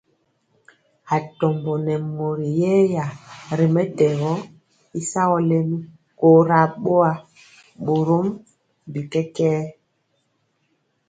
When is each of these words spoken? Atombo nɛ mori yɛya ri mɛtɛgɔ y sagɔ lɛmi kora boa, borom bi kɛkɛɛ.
Atombo 1.17 1.71
nɛ 1.85 1.93
mori 2.15 2.47
yɛya 2.61 3.05
ri 3.57 3.65
mɛtɛgɔ 3.75 4.31
y 4.97 4.99
sagɔ 5.11 5.37
lɛmi 5.49 5.77
kora 6.19 6.59
boa, 6.83 7.11
borom 7.85 8.27
bi 8.91 9.01
kɛkɛɛ. 9.11 9.61